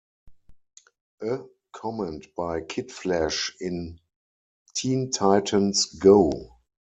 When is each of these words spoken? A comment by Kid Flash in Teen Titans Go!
A 1.21 1.37
comment 1.73 2.25
by 2.35 2.61
Kid 2.61 2.91
Flash 2.91 3.53
in 3.59 3.99
Teen 4.73 5.11
Titans 5.11 5.93
Go! 5.99 6.57